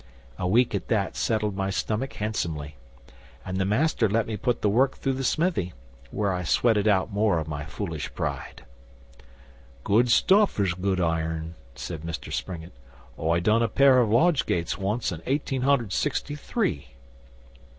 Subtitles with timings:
[0.39, 2.75] A week at that settled my stomach handsomely,
[3.45, 5.73] and the Master let me put the work through the smithy,
[6.09, 8.65] where I sweated out more of my foolish pride.'
[9.83, 12.73] 'Good stuff is good iron,' said Mr Springett.
[13.19, 16.95] 'I done a pair of lodge gates once in Eighteen hundred Sixty three.